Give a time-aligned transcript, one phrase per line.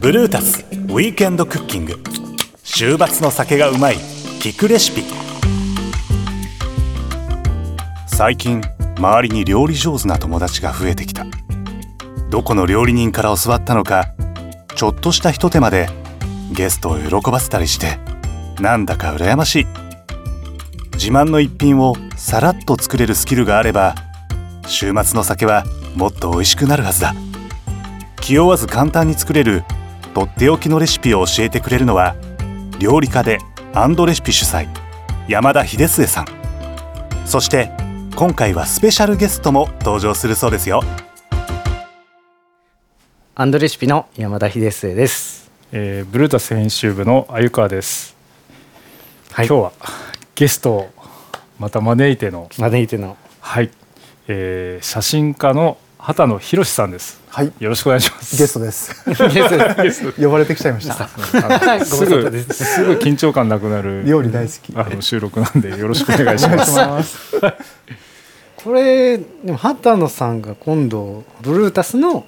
[0.00, 1.98] ブルータスウィークエンドクッキング。
[2.62, 3.96] 週末の酒がうまい
[4.40, 5.02] 聞くレシピ。
[8.06, 8.62] 最近
[8.96, 11.26] 周りに料理上手な友達が増えてきた。
[12.30, 14.14] どこの料理人から教わったのか
[14.76, 15.88] ちょっとしたひと手間で
[16.52, 17.98] ゲストを喜ばせたりして
[18.62, 19.66] なんだか羨ましい。
[20.92, 23.94] 自慢の一品をさらっと作れるスキルがあれば
[24.70, 25.64] 週末の酒は
[25.96, 27.12] もっと美味しくなるはずだ。
[28.20, 29.64] 気負わず簡単に作れる
[30.14, 32.14] とっておきのレシピを教えてくれるのは
[32.78, 33.38] 料理家で
[33.74, 34.68] アンドレシピ主催
[35.28, 36.26] 山田秀末さん。
[37.26, 37.72] そして
[38.14, 40.82] 今回はスペシャルゲストも登場するそうですよ。
[43.34, 48.14] アンドレシピの山田秀末です、えー、ブルータス編集部の鮎川です、
[49.32, 49.72] はい、今日は
[50.34, 50.90] ゲストを
[51.58, 53.16] また招いての招いての。
[53.40, 53.70] はい、
[54.32, 59.04] えー、写真家の畑野博さんですはい、よろしくお願いしますゲストです。
[59.06, 59.14] ゲ
[59.90, 61.08] スト呼ばれてきちゃいました。
[61.84, 64.72] すぐですすぐ緊張感なくなる料理大好き。
[64.76, 67.20] あの収録なんでよろしくお願いします。
[68.56, 72.24] これでも畑野さんが今度ブルータスの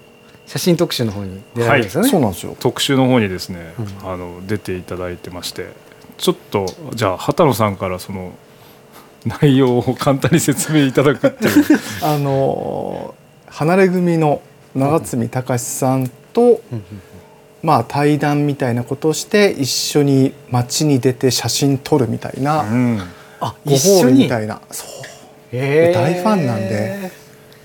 [0.47, 2.57] 写真特集の方に出られるんですよね、そうなんですよ。
[2.61, 5.73] 特集の方にですね、うあの出ていただいてまして
[6.17, 8.33] ちょっとじゃあ畑野さんからその
[9.25, 11.65] 内容を簡単に説明いただくっていう。
[12.03, 13.23] あのー
[13.55, 14.41] 離れ組の
[14.75, 16.63] 長積隆さんと、
[17.63, 23.03] まあ対談みたいなことをして一緒に街に出て写真撮るみたいな、うん。
[23.41, 24.29] あご褒美み一緒に？
[24.31, 24.89] たいな、そう。
[25.55, 25.95] へー。
[25.95, 27.13] 大ファンなんで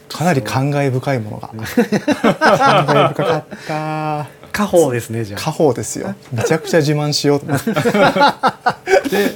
[0.09, 1.47] かなり感慨深いものが。
[1.47, 4.27] 感慨深かった。
[4.51, 6.15] 家宝ですねじゃ家あ宝ですよ。
[6.33, 7.71] めちゃくちゃ自慢しようと思って。
[9.09, 9.33] で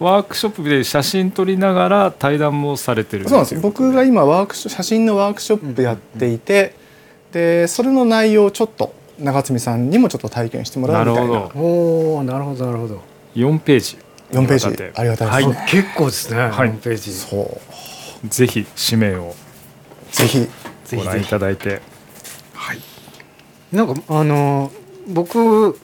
[0.00, 3.24] ワークショップで写真撮りながら対談もされてる。
[3.24, 3.60] そうなんですよ。
[3.60, 6.74] 僕が今ワークショ写真のワークショップやっていて、
[7.32, 11.32] でそれの内容をちょっと長積さんにもちょっと体験してもらうみたいな。
[11.32, 11.60] なるほど。
[11.60, 13.02] おおなるほどなるほど。
[13.34, 13.98] 4ページ。
[14.30, 14.92] 4ページ。
[14.94, 15.58] ありがたいです。
[15.58, 16.50] ね、あ結構ですね、はい。
[16.50, 17.12] ホームページ。
[17.12, 17.60] そ
[18.24, 18.28] う。
[18.28, 19.34] ぜひ紙面を。
[20.12, 20.48] ぜひ。
[20.96, 21.80] ご覧いただいて。
[22.54, 22.78] はい。
[23.72, 25.78] なんかあのー僕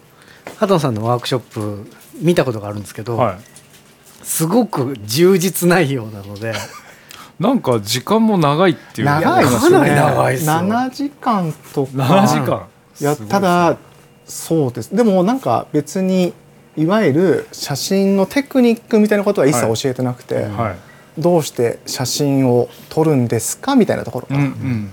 [0.57, 1.91] 畑野さんのワークショップ
[2.21, 3.39] 見たことがあるんですけど、は
[4.25, 6.51] すごく充実内容なので。
[6.51, 9.45] いなんか時間も長いっていう長い。
[9.45, 9.71] ですね。
[9.71, 10.53] かなり長いっすよ。
[10.53, 11.93] 7時間とか。
[11.93, 12.67] 7時間。
[13.01, 13.77] いやただ
[14.25, 14.95] そうです。
[14.95, 16.33] でもなんか別に
[16.77, 21.21] いわゆる写真のテクニックみたいなことは一切教えてなくて、はい。
[21.21, 24.91] どうして写真を撮るんですかみたいなところかうんら、うん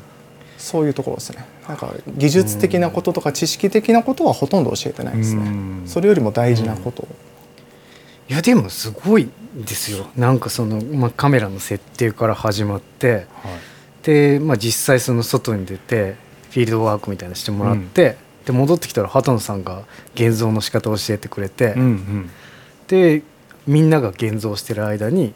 [0.57, 1.43] そういうところですね。
[1.67, 5.83] なんか技術的なこととか知識的なことはほとんど教えてないですね、うん。
[5.87, 7.07] それよりも大事なことを、
[8.31, 10.07] いやでもすごいですよ。
[10.15, 13.27] なんかその、まあ、カメラの設定から始まってはい。
[14.03, 16.15] で、まあ、実際その外に出て
[16.51, 18.15] フィールドワークみたいなのしてもらって、
[18.45, 19.83] で戻ってきたら畑野さんが
[20.15, 22.29] 現像の仕方を教えてくれて、うんうん。
[22.87, 23.21] で
[23.67, 25.33] みんなが現像してる間に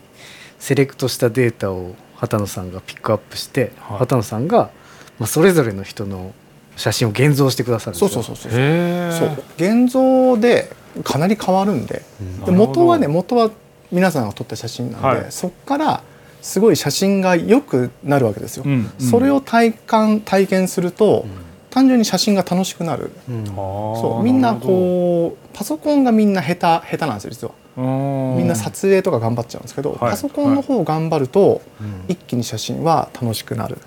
[0.57, 3.97] セレクトしたデータを畑野さんがピックアップして、はい。
[3.99, 4.71] 畑野さんが、
[5.19, 6.33] まあ、それぞれの人の
[6.77, 8.21] 写真を現像してくださるんですよ。
[8.21, 9.37] そうそうそうそう。
[9.57, 12.01] 現像でかなり変わるんで。
[12.19, 12.45] うん。
[12.45, 13.51] で元はね元は
[13.91, 15.25] 皆さんが撮った写真なんで、はい。
[15.29, 16.03] そこから
[16.41, 18.71] すごい写真が良くなるわけですよ、うん。
[18.71, 21.25] うんそれを体感体験すると、
[21.69, 23.11] 単純に写真が楽しくなる。
[23.29, 23.45] うん。
[23.45, 27.53] そうみんなこうパソコンがみんな下手下手なんですよ実は。
[27.77, 29.99] うみんな撮影とか頑張っちゃうんですけど、はい。
[30.11, 32.05] パソコンの方頑張ると、うん。
[32.07, 33.77] 一気に写真は楽しくなる。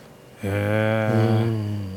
[0.43, 1.88] へうえ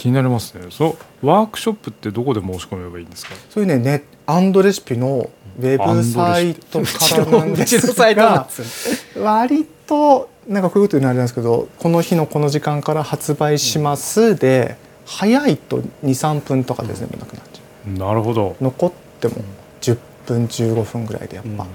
[0.00, 0.66] 気になりますね。
[0.70, 3.34] そうワークショップってどこで申し込めばいいんですか？
[3.50, 5.28] そういうねネアンドレシピの
[5.58, 8.46] ウェブサイトからなんですが
[9.20, 14.36] 割となんかこういうこと言うのはあれなんですけどこの日のこの時間から発売します。
[14.36, 18.56] で、早いと23分とかで全部なくなっちゃなるほど。
[18.60, 19.34] う残っても
[19.82, 21.66] 10分15分ぐらいでやっぱ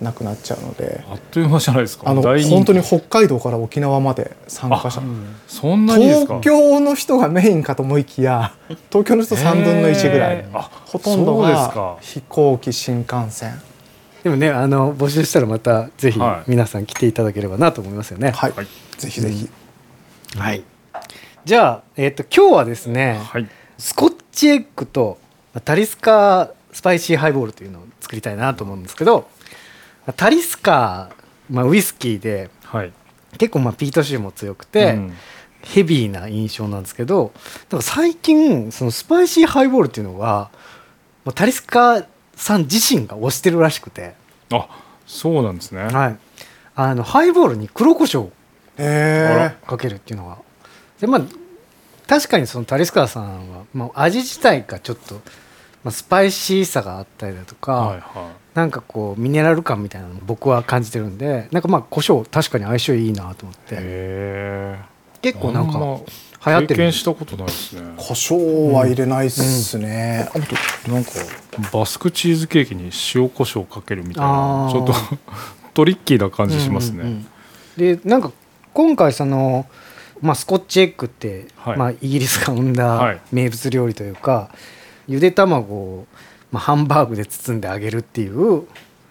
[0.00, 2.10] なくなっちゃうので、あっという間じゃないですか。
[2.10, 5.00] あの本当に北海道から沖縄まで参加者。
[5.48, 6.40] そんなにですか？
[6.40, 8.52] 東京の人がメインかと思いきや
[8.92, 10.36] 東京の人3分の1ぐらい。
[10.36, 11.96] へーあほとんどがか。
[12.00, 13.60] 飛行機新幹線。
[14.22, 16.50] でもねあの募集したらまたぜひはい。
[16.50, 18.32] 皆さん来ていただければなと思いますよね。
[18.32, 18.66] はい、はい。
[18.98, 19.48] ぜひぜひ、
[20.36, 20.62] はい。
[21.44, 23.46] じゃあ、えっと今日はですね、はい。
[23.78, 25.18] スコッチエッグと
[25.54, 29.35] まあタリスカスパイシーハイボールというのを作りたいなと思うんですけどまあ
[30.12, 31.10] タリスカ、
[31.50, 32.92] まあ、ウイスキーではい。
[33.38, 35.12] 結構まあピート臭も強くて、うん。
[35.62, 40.50] ヘビーな印象なんですけどだから最近そのスパイシーハイボールっていうのが
[41.24, 42.06] まあタリスカ
[42.36, 44.14] さん自身が推してるらしくて、
[44.52, 44.68] あ
[45.06, 45.82] そうなんですね。
[45.82, 46.18] はい、
[46.76, 48.30] あのハイボールに黒胡椒
[48.78, 50.38] えかけるっていうのが。
[51.00, 51.22] でまあ
[52.06, 55.14] 確かにそのタリスカーさんは、まあ、味自体がちょっと、
[55.82, 63.58] まあ、スパイシーさがあったりだとか、はいはなんかこうミネラル感みたいなのも僕は感じてるんでなんかまあ胡椒確かに相性いいなと思っい。
[63.68, 64.78] てへえ。
[65.22, 67.82] 結構なんか流行ってる経験したことないですね。
[67.96, 71.10] 胡椒は入れないっすね、あとなんか
[71.72, 74.94] バスクチーズケーキに塩コショウかけるみたいなちょっと
[75.74, 77.02] トリッキーな感じしますね。
[77.02, 77.26] うんうんうん
[77.76, 78.32] でなんか
[78.72, 79.66] 今回その、
[80.20, 84.50] まあ、スコッチエッグって、はいまあ、イギリスが生んはいだ名物料理というか、
[85.06, 86.06] ゆで卵を、
[86.52, 88.66] まあ、ハンバーグで包んであげるっていう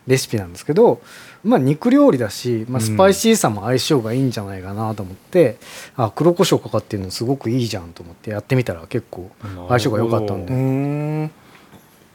[0.08, 1.02] レシピなんですけど、
[1.44, 5.58] まあ、肉料理だし、まあ、スパイシーさも相性がいいんじゃないかなと思って、
[5.96, 9.30] あ黒胡椒かかってるのすごくいいじゃんと思ってやってみたら結構
[9.68, 11.30] 相性が良かったんうで。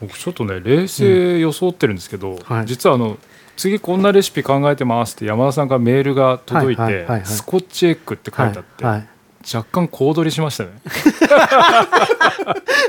[0.01, 2.65] 僕ちょっとね冷静装ってるんですけど、はい。
[2.65, 3.17] 実はあの
[3.55, 9.07] 次こんなレシピ考えてますって山田さんからメールが届いて、スコッチエッグって書いてあって、はいはい
[9.53, 10.71] 若干小躍りしましたね。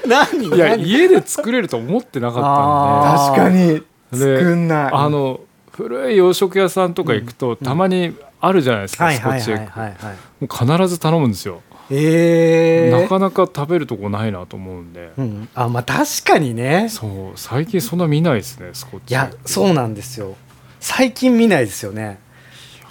[0.06, 0.49] 何？
[0.49, 0.82] いや何？
[0.84, 3.26] 家で作れると思ってなかったんあー。
[3.28, 3.82] 確かに。
[4.12, 4.90] で作んない。
[4.90, 5.40] であの
[5.70, 9.96] 古い洋食屋さんとか行くと、たまにあるじゃないですか、はいスコッチエッ
[10.40, 13.02] グ、必ず頼むんですよ、えー。
[13.02, 16.88] なかなか食べるとこないなと思うんで、うん、あまあ確かにね。
[16.90, 17.37] そう。
[17.37, 19.34] 最近そんな見ないですねスコッいチエッグ。
[19.34, 20.37] やそうなんですよ。
[20.78, 22.19] 最近見ないですよね。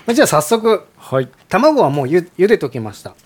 [0.08, 1.30] まあじゃあ早速はい。
[1.50, 3.12] 卵はもうゆ茹でときました。
[3.12, 3.20] はい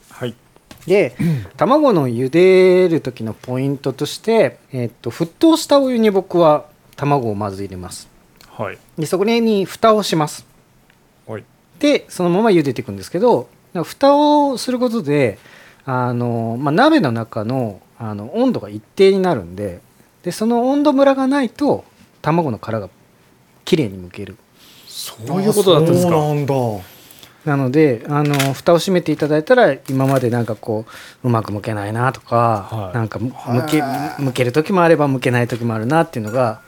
[0.88, 1.16] で
[1.58, 6.66] 卵の茹でる時のポイントとして、えっと沸騰したお湯に僕は
[6.96, 8.08] 卵をまず入れます。
[8.50, 8.78] はい。
[8.98, 10.46] でそこに蓋をします。
[11.28, 11.44] はい。
[11.80, 13.50] でそのまま茹でていくんですけど
[13.84, 15.38] 蓋をすることで
[15.86, 19.80] あの、まあ、鍋の中のあの温度が一定になるんで
[20.24, 21.86] でその温度ムラがないと
[22.22, 22.90] 卵の殻が
[23.64, 24.38] きれいに剥ける。
[24.88, 26.12] そういうことだったんですか。
[26.12, 26.56] そうなんだ
[27.46, 30.86] なのであの蓋を閉めていただいたら今までなんかこ
[31.24, 32.96] ううまく剥けないなとか、はい。
[32.96, 36.62] なんかむ剥け剥ける時もあれば剥けない時もあるなっていうのが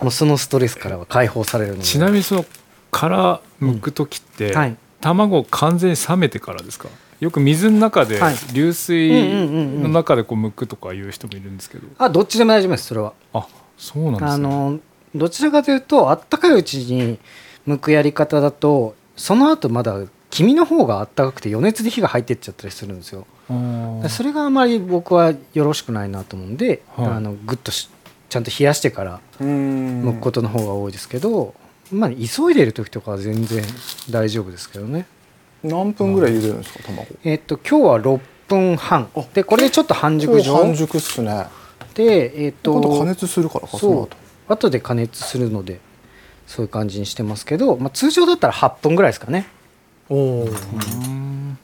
[0.00, 1.84] もうそのストレスからは解放されるので。
[1.84, 2.44] ちなみにその
[2.90, 4.76] 殻剥く時って、はい。
[5.00, 6.88] 卵完全に冷めてからですか？
[7.20, 8.34] よく水の中ではい。
[8.54, 11.86] 流水うんうんうんうんの中でこう剥くとかいう人もいるんですけど。
[11.98, 13.12] あどっちでも大丈夫ですそれは。
[13.34, 13.46] あ
[13.76, 14.30] そうなんですね。
[14.30, 14.78] あの
[15.14, 17.18] どちらかというとあったかいうちに
[17.66, 23.26] 剥くやり方だとその後まだ黄身の方があったかくて余熱で火が入ってっちゃったりするんですよ。
[24.08, 27.06] それがあまり僕はよろしくないなと思うんで、はい。
[27.06, 27.88] あのグッとし
[28.28, 30.02] ちゃんと冷やしてからうん。
[30.04, 31.54] 剥くことの方が多いですけど、
[31.92, 33.64] まあ急いでる時とかは全然
[34.10, 35.06] 大丈夫ですけどね。
[35.62, 37.06] 何分ぐらい茹でるんですか卵？
[37.24, 39.08] えっと今日は6分半。
[39.16, 40.56] あでこれでちょっと半熟状。
[40.56, 41.46] 半熟っすね。
[41.94, 44.08] でえっと加熱するからかそそう。
[44.52, 45.80] 後で加熱するので
[46.46, 49.46] そういう感じにしてますけど、まあ、通常だったら8分ぐらいですかね。
[50.08, 51.58] おおうん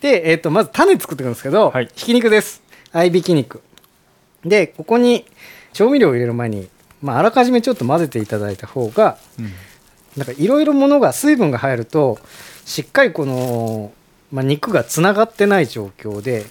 [0.00, 1.88] で、えー、とまず種作っていくんですけど、はい。
[1.94, 2.62] ひき肉です。
[2.92, 3.62] 合いびき肉。
[4.44, 5.24] でここに
[5.72, 6.68] 調味料を入れる前に、
[7.00, 9.52] まあ、あらかじめちょっと混ぜていただいた方がうん。
[10.16, 12.18] なんかいろいろものが水分が入ると
[12.64, 13.92] しっかりこの、
[14.32, 16.46] まあ、肉がつながってない状況で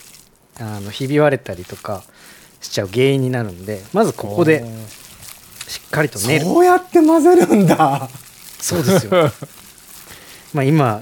[0.60, 2.04] あのひび割れたりとか
[2.62, 4.66] しちゃう原因になるんでまずここで
[5.68, 8.10] しっかりと練るそうやって混ぜるんだ。
[8.60, 9.32] そうですよ。
[10.54, 11.02] まあ今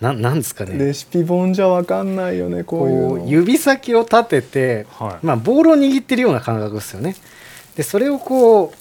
[0.00, 0.76] ななんですかね。
[0.76, 5.26] レシピ本じゃわかんないよねこういう指先を立てて、はい。
[5.26, 7.16] まあ、ボールを握ってるような感覚ですよね。
[7.76, 8.72] でそれをこ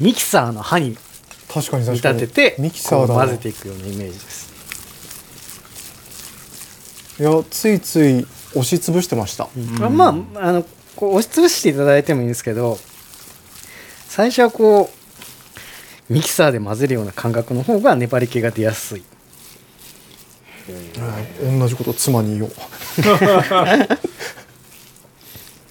[0.00, 0.96] うミキサーの刃に
[1.52, 4.48] 確かに見立ててミキサー混ぜていくようなイメージです。
[7.20, 9.48] いやついつい押しつぶしてました、
[9.80, 12.78] まあ、まああのこう押しつぶしていただいてもいいんですけど
[14.08, 14.90] 最初はこ
[16.10, 19.04] うミキサーで混ぜるような感覚の方が粘り気が出やすい。
[21.58, 22.50] 同じこと妻に言おう。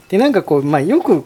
[0.10, 1.26] でなんかこう、まあ、よく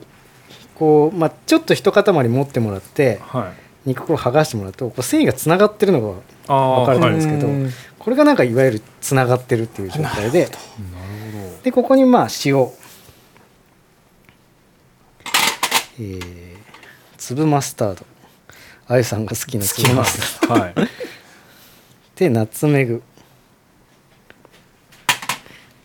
[0.75, 3.51] こう、まあ、ちょっと一塊持ってもらっては
[3.85, 3.89] い。
[3.89, 10.57] 肉を剥がしてもらうとこう繊維がつながってるのが分かると思うんはいですけど、うんこれがなんかいわゆるつながってるっていう状態でなる
[11.33, 11.63] ほど。
[11.63, 12.67] でここにまあ塩、
[15.99, 16.50] えー
[17.31, 18.05] 粒マスタード。
[18.87, 20.61] あゆさんが好きな粒マスタード。
[20.61, 20.73] はい。
[22.17, 23.01] でナツメグ。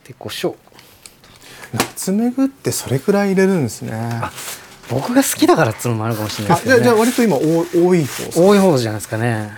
[0.05, 0.57] で胡椒。
[1.73, 4.23] ナツメグってそれくらい入れるんですね。
[4.91, 8.41] 僕が好きだからっていうのもあるかもしれないあじゃあじゃあですけどね割と今多多い方ですか？
[8.41, 9.53] 多い方じゃないですかね。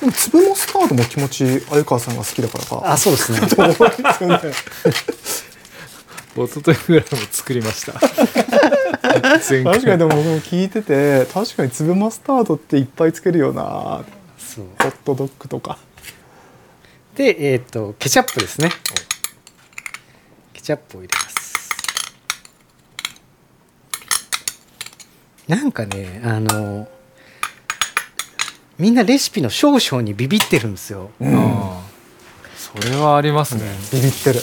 [0.00, 2.92] でも粒マスタードも気持ち鮎川さんが好きだからか。
[2.92, 3.40] あそうですね。
[3.50, 4.40] と思いますよね。
[6.36, 7.94] 一昨日ぐらいも作りました
[9.20, 14.04] 確かにでも僕も聞いてて確かに粒マスタードっていっぱいつけるよな。
[14.38, 14.66] そう。
[14.80, 15.78] ホットドッグとか。
[17.14, 18.70] でえっ、とケチャップですね。
[20.52, 21.38] ケチャップを入れます。
[25.48, 26.88] なんかねあの
[28.78, 31.10] みんなレシピの少々にビビってるんですよ。
[31.20, 31.88] うん。
[32.56, 34.40] それはありますね、ビビってる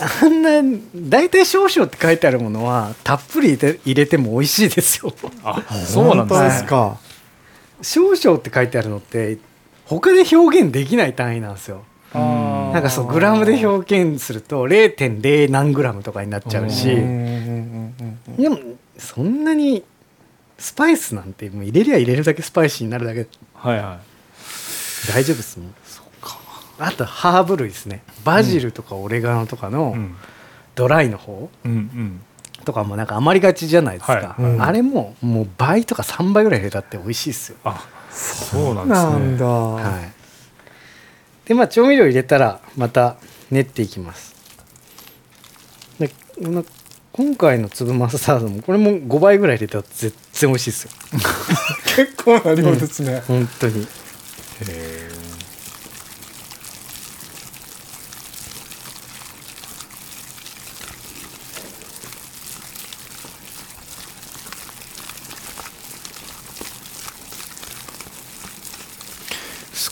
[0.00, 5.12] あんな大体少々って書いてあるものはたっぷり入れて入れても美味しいですよ。
[5.42, 6.98] あそうなんです本当ねですか。
[7.82, 9.38] 少々って書いてあるのって
[9.84, 11.84] 他で表現できない単位なんですよ。
[12.12, 16.86] なんかそうグラムで表現すると0.0何グラムとかになっちゃうし。
[16.86, 18.58] でも
[18.98, 19.84] そんなに
[20.58, 23.26] スパイスなんてもう入れりゃ入れるだけスパイシーになるだけ。
[23.54, 24.00] はいは
[25.12, 25.74] 大丈夫ですもん
[26.78, 28.02] あとハーブ類ですね。
[28.24, 30.16] バジルとかオレガノとかいのうん。
[30.74, 32.20] ドライの方うんうん。
[32.64, 34.42] とかもなんか余りがちじゃないですか、はい。
[34.42, 34.62] うん。
[34.62, 37.58] あれももう倍とか3倍ぐらい入れたって美味しいですよ。
[37.64, 39.10] あそうなんですね。
[39.10, 40.12] なんだ、はい。
[41.48, 43.16] でまあ調味料入れたらまた
[43.50, 44.34] 練っていきます。
[45.98, 46.64] でまあ
[47.12, 50.90] 今回の粒マスタードもこれも5倍ぐらい入れたら全然美味しいですよ。
[51.96, 53.86] 結構な量ですね、本当に。
[54.68, 55.15] へス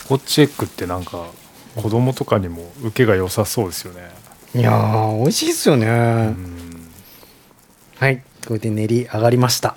[0.07, 1.25] コッチエッグってなんか
[1.75, 4.11] 子供とかにも受けが良さそうですよね。
[4.53, 6.91] いやー美味しいですよね、うん。
[7.97, 9.75] はいこれで練り上がりました。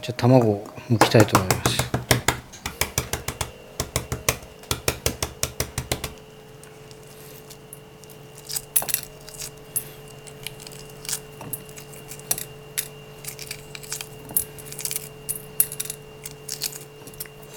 [0.00, 1.84] じゃあ卵を剥きたいと思います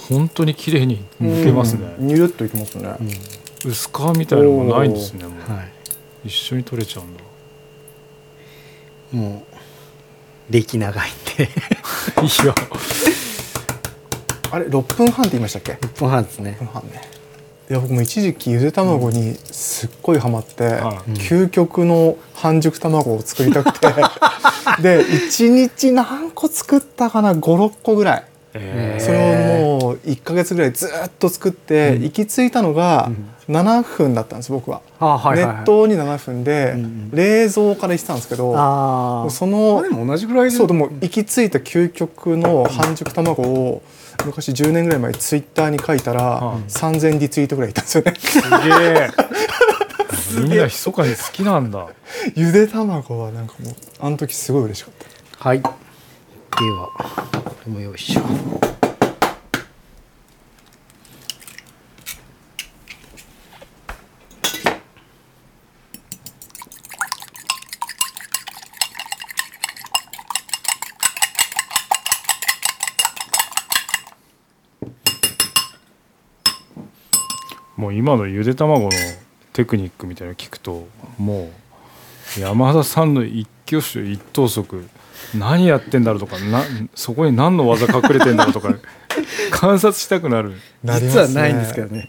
[0.10, 1.96] 本当に綺麗に剥けますね。
[1.98, 2.96] ニュルっといきますね、
[3.65, 5.25] 薄皮みたいなのもないんですね。
[5.25, 5.51] もう。
[5.51, 5.72] はい。
[6.27, 7.24] 一緒に取れちゃうんだ。
[9.13, 9.44] も
[10.50, 11.44] う歴長いんで。
[11.46, 11.48] い
[12.46, 12.56] や、
[14.51, 16.58] あれ6分半って言いましたっけ？1分半ですね。
[16.60, 17.01] 6分半ね。
[17.70, 21.12] いや僕も一時期ゆで卵にすっごいハマって、はい。
[21.13, 23.88] 究極の半熟卵を作りたくて。
[24.82, 28.24] で1日何個作ったかな？56個ぐらい。
[28.53, 29.03] えー。
[29.03, 29.37] それを
[30.06, 33.12] 1ヶ月ぐらいずっと作って、行き着いたのが
[33.50, 34.82] 7分だったんです僕は。
[35.00, 37.12] 熱湯に7分で、うんうん。
[37.12, 38.51] 冷蔵からしてたんですけど
[39.30, 40.51] そのでも同じぐらいで。
[40.51, 43.82] そうでも行き着いた究極の半熟卵を
[44.25, 46.62] 昔10年ぐらい前ツイッターに書いたら、はい。
[46.63, 48.13] 3000リツイートぐらいいたんですよね。
[48.16, 48.48] すげ
[48.86, 49.10] え。
[50.42, 51.88] みんな密かに好きなんだ。
[52.36, 54.94] ゆで卵はなんかもうあの時すごい嬉しかっ
[55.39, 55.50] た。
[55.50, 55.62] はい。
[55.62, 55.68] で
[56.72, 56.89] は
[57.46, 58.22] これもよいしょ
[77.77, 78.89] もう今のゆで卵の
[79.53, 81.50] テクニックみたいなの聞くとも
[82.38, 84.86] う山田さんの一挙手一投足
[85.36, 86.62] 何やってんだろうとかな
[86.96, 88.75] そこに何の技隠れてんだろうとか
[89.51, 90.53] 観察したくなる。
[90.84, 92.07] 実はないんですけどね。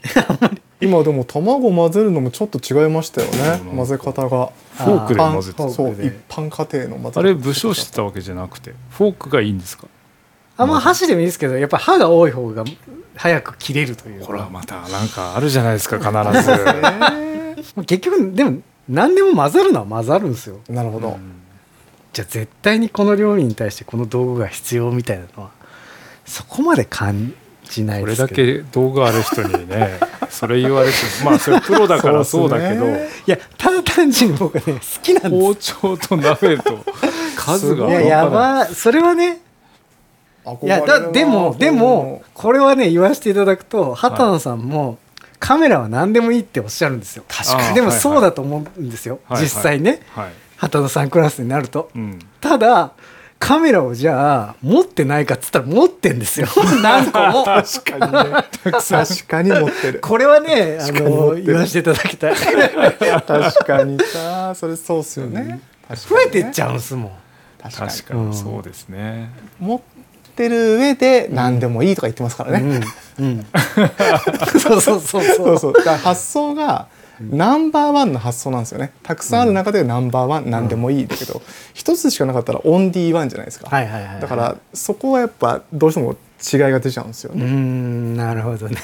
[0.80, 3.60] 今でも卵混ぜるのもちょっと違いましたよね。
[3.70, 4.50] うん混ぜ方が。
[4.76, 7.20] フォークで混ぜてそう一般家庭の混ぜ方。
[7.20, 9.86] あれ武将してたわけじゃなくてフォークがいいんですか？
[10.58, 12.62] あんま箸でもいいですけどやっぱ歯が多い方が
[13.18, 14.24] 早く切れるという。
[14.24, 17.84] ほらまたなんかあるじゃないですか必ず。
[17.84, 20.60] 結局でも何でも混ざるのは混ざるんですよ。
[20.68, 21.18] なるほど、
[22.12, 25.50] じゃあ絶対にこの料理に対してこの道具が必要みたいなのは
[26.24, 27.34] そこまで感
[27.68, 28.62] じないこれだですけど。
[28.62, 29.98] け動画ある人にね
[30.30, 30.94] それ言われて
[31.24, 36.84] まあそれプロだからそうだけど、ねいやただ単純に僕はね好きなんで包丁と鍋と
[37.36, 38.66] 数がやば。
[38.66, 39.40] それはね
[40.62, 44.98] いやだでもでもこれはね言わせていただくと畑野さんも、
[45.38, 47.24] カメラは何でもいいっておっしゃるんですよ。
[47.28, 47.74] 確かに。
[47.74, 49.44] でもそうだと思うんですよ、はいはい。
[49.44, 51.90] 実際ねはい、畑野さんクラスになると。
[51.94, 52.92] うん、ただ
[53.38, 56.48] カメラをじゃあ持ってないかっつったら持ってんですよ。
[56.82, 57.44] 何個も。
[57.44, 58.44] 確かにね。
[58.64, 60.00] 確かに持ってる。
[60.00, 62.34] これはねあの言わせていただきたい。
[62.34, 67.12] 確かにさそれそうっすよね、確増かにねえてっちゃうんすもん。
[67.62, 67.90] 確かに。
[67.90, 68.36] 確かに。
[68.36, 69.80] そうですね、持っ
[70.18, 72.80] てる上で何でもいいとか言ってますからね、
[73.18, 73.46] うんうん。
[74.60, 75.72] そうそうそうそそううそう。
[75.72, 76.86] だから発想が
[77.20, 78.92] ナンバーワンの発想なんですよね。
[79.02, 81.42] たくさんある中でナンバーワン何でもいいだけど
[81.74, 88.76] 一つしかなかったらオンディーワンじゃないですか、はいはいはいだからそこはやっぱどうしても違いが出ちゃうんですようーね、んなるほどね。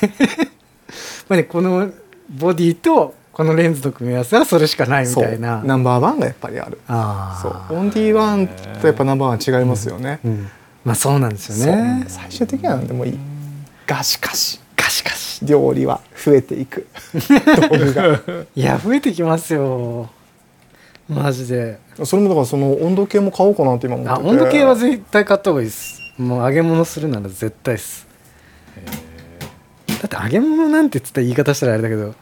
[1.28, 1.90] まあねこの
[2.28, 5.62] ボディとこのレンズの組み合わせはそれしかないみたいな。
[5.64, 6.80] ナンバーワンがやっぱりある。
[6.88, 7.52] あそう。
[7.52, 8.48] あオンディワン
[8.80, 10.48] とやっぱナンバーワン違いますよね、うん
[10.84, 12.04] まあそうなんですよね。
[12.08, 13.18] 最終的には何でもいい。
[13.86, 14.60] がしかし。
[14.76, 16.86] ガシガシ料理は増えていく。
[17.70, 18.20] 道具が。
[18.54, 20.10] いや増えてきますよ。
[21.08, 21.78] マジで。
[22.04, 24.28] それもだからその温度計も買おうかなって今思ってて。
[24.28, 26.02] あ温度計は絶対買った方がいいです。
[26.18, 28.06] もう揚げ物するなら絶対です。
[29.88, 32.14] だって揚げ物なんて言ったら言い方したらあれだけど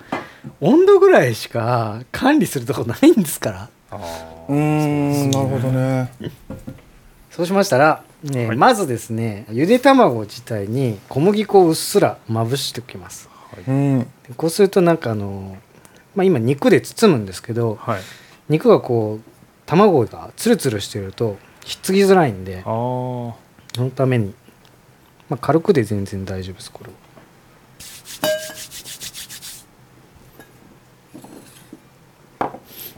[0.61, 3.69] 温度ぐらいしか管理するとこないんですから。
[4.49, 4.57] うー。
[4.57, 6.12] んなるほどね。
[7.31, 8.57] そうしましたら、ねはい。
[8.57, 13.29] まずですねゆで卵自体に小麦粉をうっすらまぶしておきます。
[13.67, 14.00] うん。
[14.00, 15.57] でこうするとなんかあの、
[16.14, 18.00] まあ、今肉で包むんですけどはい。
[18.49, 19.31] 肉がこう
[19.67, 23.35] 卵がツルツルしてるとひっつきづらいんでああそ
[23.79, 24.35] のために、
[25.29, 26.97] まあ、軽くで全然大丈夫ですこれは。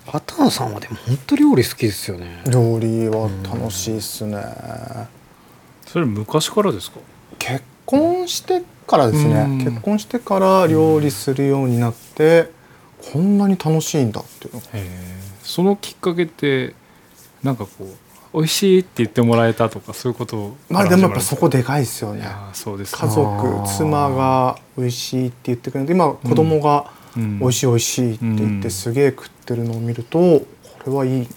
[0.07, 2.43] 畑野さんはでも本当料理好きですよね。
[2.47, 4.37] 料理は楽しいっすね
[5.95, 6.99] それ昔からですか？
[7.39, 9.59] 結婚してからですうん。
[9.59, 12.51] ね結婚してから料理するようになって
[13.13, 14.63] こんなに楽しいんだっていうの
[15.45, 16.75] そのきっかけって
[17.45, 20.57] なんかこう美味しいって言ってもらえたとかそういうこと？
[20.69, 22.27] まあでもやっぱそこででかいですよね。
[22.55, 27.39] そうです家ね族妻が美味しいって言ってくれる今子供がうん。
[27.39, 30.47] 美味しい美味しいって言ってうんすげえ食ってるのを見るとこ
[30.87, 31.29] れはいいね。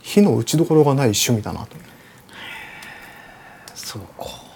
[0.00, 1.76] 火の打ちどころがない趣味だなと
[3.92, 4.52] そうか。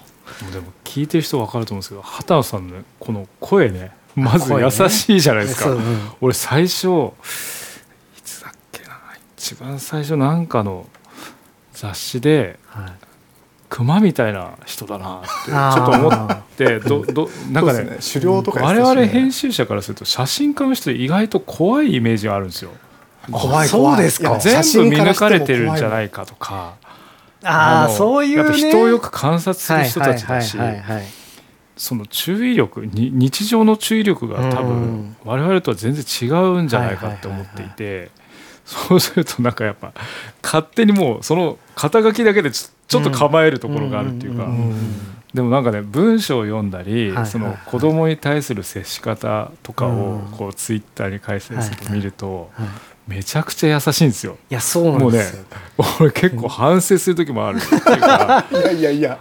[0.53, 5.83] でも聞いてる人分かると思うんですけど畑野さんのこの声ねまず優しいじゃないですか、そううん。
[6.21, 8.99] 俺最初いつだっけな
[9.37, 10.87] 一番最初なんかの
[11.73, 12.93] 雑誌ではい。
[13.69, 17.99] 熊みたいな人だなってちょっと思ってど どなんかねね。
[18.13, 22.71] 狩猟とかやっ我々編集者からすると写真家の人意外と怖いイメージがあるんですよ。
[23.31, 24.39] 怖いそうですか。
[24.39, 26.75] 全部見抜かれてるんじゃ怖ないかとか
[27.47, 28.37] あそういうね。
[28.37, 30.57] やっぱ人をよく観察する人たちだし
[31.77, 35.15] その注意力に日常の注意力が多うん。
[35.15, 36.27] 分我々とは全然違
[36.59, 38.11] うんじゃないかって思っていて
[38.65, 39.93] そうするとなんかやっぱ
[40.43, 44.49] 勝手にもうその肩書きだけでちょっと構えるところがあるっていうか
[45.35, 50.21] でもなんかね文章を読んだり、その子供に対する接し方とかをうん。
[50.33, 52.69] こうツイッターに解説すると見るとはい
[53.07, 54.37] めちゃくちゃ優しいんですよ。
[54.51, 55.45] いやそうなんですよ、
[56.01, 58.47] 俺結構反省する時もあるっていうか。
[58.51, 59.19] いやいやいや。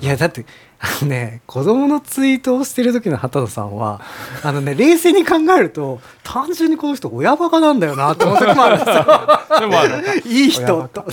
[0.00, 0.46] いやだって
[0.80, 4.00] あのね子供のツイートをしてる時の畑野さんは
[4.42, 9.60] あのね冷静に考えると単純にこの人親バカなんだよなって思う時もあるんですよ。
[9.60, 10.22] でもある。
[10.26, 10.88] いい人。
[10.88, 11.04] と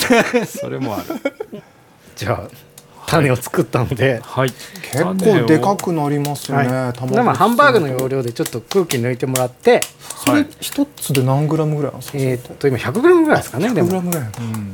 [0.45, 1.62] それもある。
[2.15, 2.70] じゃあ
[3.12, 5.13] 種を作ったので、はい、結構
[5.45, 9.82] でかくなりますよね、はい、卵でまあハンバーグの要領でちょっと空気抜いてもらって
[10.26, 14.28] それ一つで何グラムぐらいなんですか、えーっと今 100g ぐらいですかねで100グラもムぐらい。
[14.28, 14.74] うん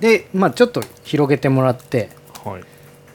[0.00, 2.10] でまあちょっと広げてもらって、
[2.44, 2.62] はい、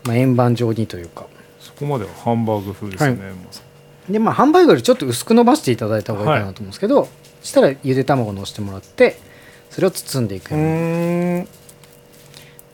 [0.07, 1.27] まあ、円盤状にというか。
[1.59, 3.25] そこまではハンバーグ風ですよね。
[3.25, 4.11] はい。
[4.11, 7.07] でまあハンバーグよりちょっと薄く伸ばしていただいた方がいいかなと思うんですけど、
[7.41, 9.17] そしたらゆで卵をのせてもらって
[9.69, 11.47] それを包んでいくうようにーん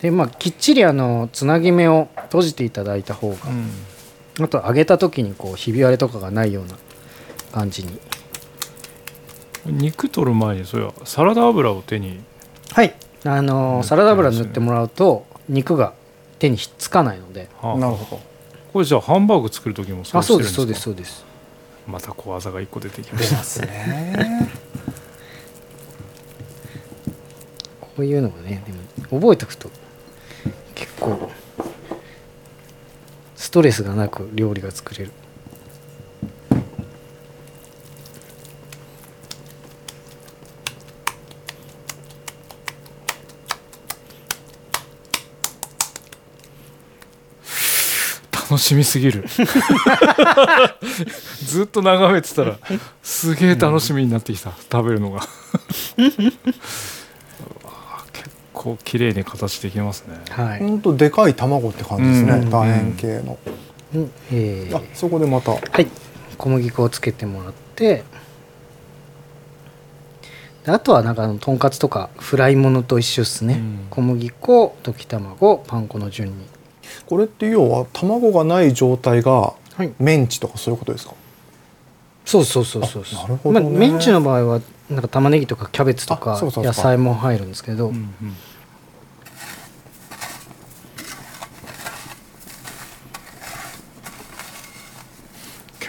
[0.06, 3.38] でまあきっちりあのつなぎ目を閉じていただいた方が、
[4.40, 6.76] あと揚げた時にこうひび割れとかがないような
[7.52, 8.00] 感じに。
[9.66, 12.20] 肉取る前にそれはサラダ油を手に
[12.74, 12.94] はい。
[13.24, 15.94] あのサラダ油塗ってもらうと肉が
[16.38, 17.50] 手にひっつかないので。
[17.60, 17.78] はあ。
[17.80, 18.22] なるほど。
[18.72, 20.82] これじゃあハンバーグ作る時もそうあしてるそうんでですか？
[20.82, 21.26] すそうですそうです。
[21.88, 24.52] また小技が一個出てきました出ますね。
[27.82, 28.74] こういうのがねで
[29.16, 29.70] も覚えておくと
[30.76, 31.32] 結構
[33.36, 35.12] ストレスがなく料理が作れる。
[48.50, 49.26] 楽しみすぎる。
[51.44, 52.60] ずっと眺めてたら
[53.02, 55.28] すげえ楽しみになってきた、食べるのが
[58.66, 60.20] 構綺麗に形できますね。
[60.30, 63.38] はい、ほんとでかい卵って感じですね、うん楕円形の、
[63.94, 64.12] うん。
[64.32, 64.76] えー。
[64.76, 65.52] あそこでまた。
[65.52, 65.88] はい。
[66.38, 68.04] 小麦粉をつけてもらって。
[70.66, 73.88] であとはなんかあのとんかつとかフライものと一緒ですね、うん。
[73.92, 76.36] 小麦粉溶き卵パン粉の順に。
[77.06, 79.94] これって要は卵がない状態がはい。
[80.00, 81.14] メンチとかそういうことですか？
[82.26, 83.70] そうそうそうそうあなるほどね。
[83.70, 86.40] まあ、メンチの場合はなんか玉ねぎとかキャベツとあか。
[86.42, 88.12] 野菜も入るんですけど、うんうん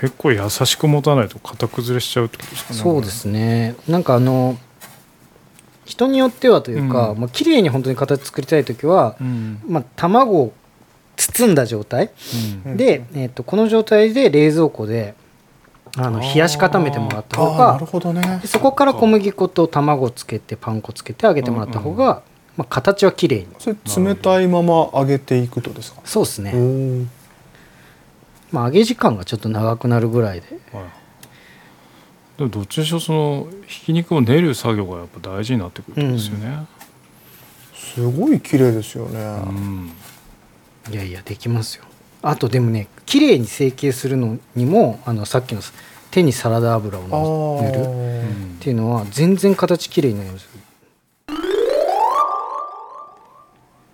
[0.00, 2.80] 結構優しく持たないと型崩れしちゃうってことですかね。
[2.80, 3.74] そうですね。
[3.88, 4.59] なんかあの
[5.85, 7.20] 人によってはというか、うん。
[7.20, 9.61] まあ綺麗に本当に形作りたい時は、うん。
[9.66, 10.52] まあ、卵を
[11.16, 12.11] 包んだ状態。
[12.64, 12.72] うん。
[12.72, 15.14] うんで、えー、とこの状態で冷蔵庫で
[15.96, 18.38] あの冷やし固めてもらった方ああなるがほどね。
[18.42, 22.22] でそこから小麦粉と卵をつけてパン粉つけて揚げてもらった方が、
[22.56, 23.46] まあ、形は綺麗に。
[23.59, 26.00] それ冷たいまま揚げていくとですか？
[26.04, 26.52] そうですね、
[28.52, 30.46] まあ、揚げ時間がちょっと長くなるぐらいで。
[30.72, 30.85] はい。
[32.38, 36.66] でもどっちにしろそのひき肉を練る作業がやっぱ大事になってくるんですよね。
[37.74, 39.90] すごい綺麗ですよね、うん。
[40.90, 41.85] いやいやできますよ。
[42.22, 45.62] あとでもね綺麗に成形するのにもあのさっきの
[46.11, 47.78] 手にサラダ油を塗る。
[47.78, 50.48] っーていうのは全然形綺麗になります。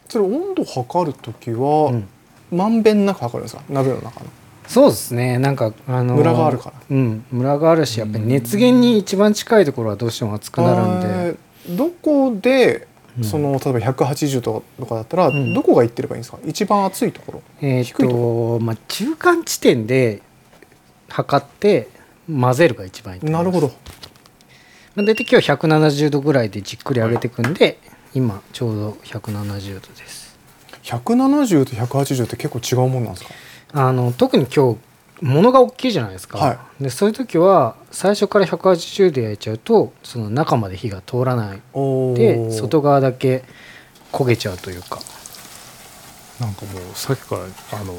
[0.09, 2.09] それ温度測る時は、うん。
[2.51, 3.63] まんべんなく測るんですか？
[3.71, 4.27] 鍋の中の
[4.73, 5.39] そうですね。
[5.39, 6.75] なんかあのムラがあるから。
[6.91, 7.25] うん。
[7.31, 13.25] ムラがあるしやっぱり熱源に一番近いところはどうしても熱くなるんで、えーどこでうん。
[13.25, 15.53] その例えば180度とかだったら、ん。
[15.53, 16.39] どこがいってればいいんですか？
[16.47, 17.43] 一番熱いところ？
[17.61, 18.09] えーっと
[18.59, 20.23] とまあ中間地点で
[21.09, 21.89] 測って
[22.27, 23.69] 混ぜるが一番いいなるほど。
[24.95, 27.79] まあ大体今日170度ぐらいでじっくり揚げていくんで、
[28.15, 30.37] 今ちょうど170度です。
[30.83, 33.31] 170と180って結構違うもんなんですか？
[33.75, 34.79] あの特に今日
[35.23, 41.63] 物が大きいじゃないですか、はでそういう時は最初から180で焼いちゃうとその中まで火が通らない。
[42.15, 43.45] で外側だけ
[44.13, 45.01] 焦げちゃうというか。
[46.41, 47.95] なんかもうさっきからあの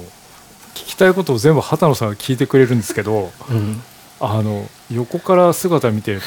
[0.74, 3.82] 聞きたいことを全部畑野さんが聞いてくれるんですけどうん。
[4.20, 6.26] あの横から姿見てると、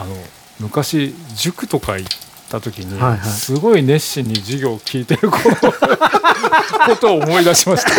[0.00, 0.14] あの
[0.60, 3.28] 昔塾とか行った時に、はいはい。
[3.28, 5.38] すごい熱心に授業を聞いてる こ
[7.00, 7.90] とを思い出しました。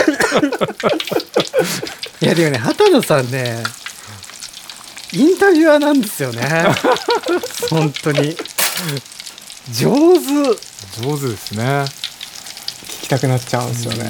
[2.20, 3.64] いやでもね畑野さんね
[5.14, 6.42] インタビュアーなんですよね。
[7.70, 8.36] 本当に。
[9.72, 9.98] 上手。
[11.02, 11.86] 上手ですね。
[12.88, 14.04] 聞きたくなっちゃうんですよね、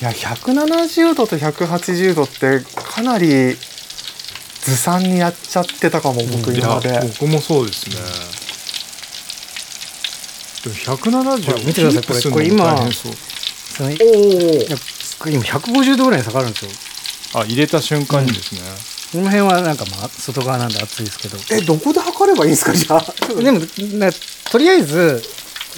[0.00, 3.56] いや170度と180度ってかなり
[4.68, 7.96] ずさんにやっちゃってたかも僕いや今まで、僕もそうですね。
[10.64, 12.30] でも170を見てくださいこれ。
[12.30, 16.70] これ今そのいお今150度ぐらいに下がるんですよ。
[17.40, 18.60] あ入れた瞬間にですね。
[19.12, 21.38] この辺はなんかまあ外側なんで熱いですけど。
[21.50, 23.04] えどこで測ればいいんですかじゃあ？
[23.42, 23.60] でも
[23.98, 24.10] な
[24.50, 25.22] とりあえず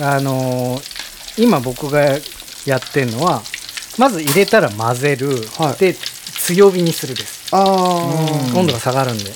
[0.00, 1.00] あのー
[1.36, 2.18] 今僕が
[2.66, 3.42] やってるのは
[3.98, 5.78] まず入れたら混ぜる、はい。
[5.78, 5.96] で
[6.38, 9.24] 強火にするです温度が下がるんで。
[9.24, 9.30] で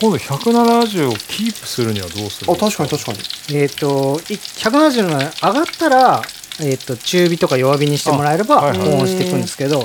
[0.00, 2.52] 今度170をキープするにはどうする？
[2.52, 3.18] あ確かに確かに。
[3.56, 6.22] えっ、とい170の上がったら、
[6.60, 8.88] えー、と中火とか弱火にしてもらえればあはいはい。
[8.90, 9.82] 保温していくんですけど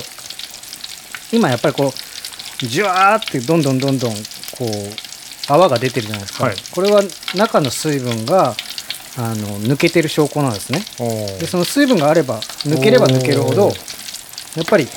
[1.32, 4.18] 今やっぱりこうジュワーってどんどんどんどんこ
[4.66, 6.56] う泡が出てるじゃないですか、はい。
[6.72, 7.02] これは
[7.36, 8.56] 中の水分が
[9.18, 10.84] あの抜けてる証拠なんですね。
[11.40, 13.74] でその水分があれば抜ければ抜けるほどおや
[14.62, 14.88] っぱり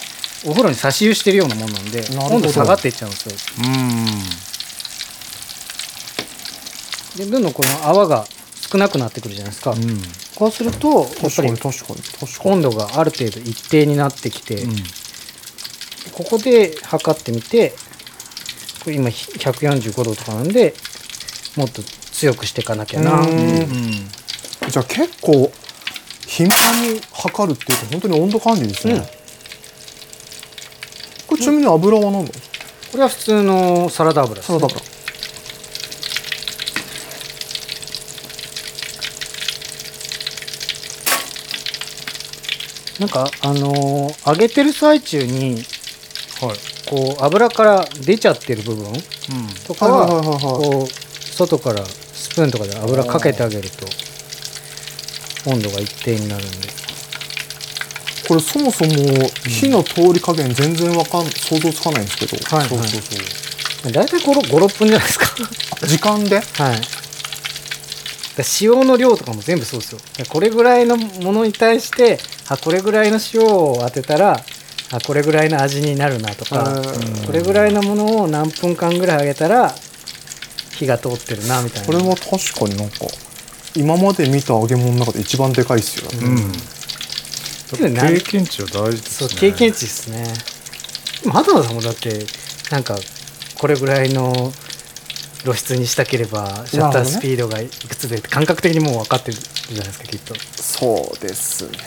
[0.47, 3.35] お風呂に差し湯してるようなもんなんで温度下がっていっちゃうんですよ。
[7.19, 7.27] うん。
[7.27, 8.27] でどんどんこの泡が
[8.71, 9.79] 少なくなってくるじゃないですか、うん。
[10.37, 12.53] こうするとやっ確ぱりかに確かに確かに。
[12.53, 14.77] 温度がある程度一定になってきて、うん。
[16.13, 17.75] ここで測ってみて
[18.83, 20.75] これ今145度とかなんで
[21.57, 23.21] もっと強くしていかなきゃな。
[23.21, 23.29] うん。
[23.29, 23.91] うん。
[24.69, 25.53] じゃあ結構
[26.27, 29.05] 頻繁に測るっていうと本当に温度管理ですね、
[31.41, 32.33] ちなみに油は何だ？
[32.93, 34.81] これは普通のサラダ油です、サラダ油。
[43.01, 45.55] なんかあのー揚げてる最中に
[46.43, 46.57] はい。
[46.91, 48.93] こう油から出ちゃってる部分
[49.67, 50.89] とかはこう
[51.33, 53.87] 外からスプーンとかで油かけてあげると
[55.49, 56.69] 温度が一定になるんで
[58.31, 58.93] これそもそも
[59.45, 62.69] 火の通り加減全然わかん想像つかないんですけど、はい。
[62.69, 63.93] そうそうそう。
[63.93, 65.27] 大体56分じゃないですか。
[65.85, 66.37] 時間で？
[66.37, 66.81] はい。
[68.37, 70.01] だ塩の量とかも全部そうですよ。
[70.17, 74.37] でこれぐらいのものに対して、あ、これぐらいの塩を当てたら、
[74.93, 79.75] あ、これぐらいの味になるなとか、うんこれぐらいのものを何分間ぐらい揚げたら、
[80.79, 81.87] 火が通ってるなみたいな。
[81.89, 83.07] これは確かになんか
[83.75, 86.53] 今まで見た揚げ物の中で一番でかいっすよ、うんうん
[87.77, 90.25] 経験値は大事ですそうね経験値ですね。
[91.23, 92.27] でも畑野さんもだって
[92.71, 92.97] なんか
[93.59, 94.53] これぐらいの
[95.43, 100.35] 露出にしたければシャッタースピードがいくつでって感覚的にもう分かってるじゃないですかきっと。
[100.35, 101.79] そうですね。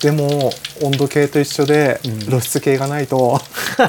[0.00, 0.50] でも
[0.82, 2.18] 温度計と一緒でうん。
[2.20, 3.40] 露出計がないと、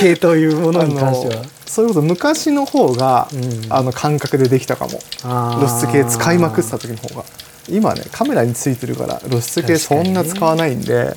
[0.00, 1.42] 系というものあに関しては。
[1.42, 3.66] のそれこそ昔の方が、うん。
[3.70, 5.00] あの感覚でできたかも。
[5.58, 7.24] 露出計使いまくってた時の方が
[7.70, 11.14] 今ねカメラについてるから露出計そんな使わないんで、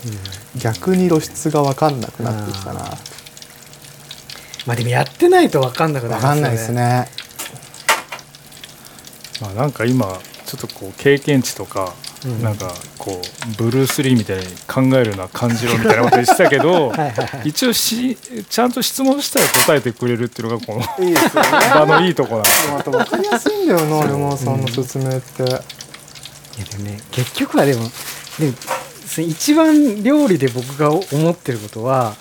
[0.57, 2.81] 逆に露出が分かんなくなってきたな。
[4.65, 7.07] まあでもやってないと分かんなくな分かんないですね。
[9.41, 11.93] まあなんか今ちょっとこう経験値とか、
[12.25, 12.43] うん。
[12.43, 17.49] なんかこうブルース・リーみたいに考えるような感じろみたいなこと言ってたけど はいはいはい。
[17.49, 18.15] 一応し
[18.49, 21.49] ちゃんと質問したら答えてくれるっていうのがこのいいですよね。
[21.73, 22.49] 場のいいとこなんで。
[22.49, 25.45] すまた分かりやすいんだよな山田さんの説明って、い
[26.59, 27.81] やでもね結局はでも
[28.39, 32.15] で一番料理で僕が思ってることは